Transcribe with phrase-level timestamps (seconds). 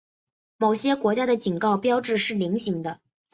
[0.57, 2.99] 某些国家的警告标志是菱形的。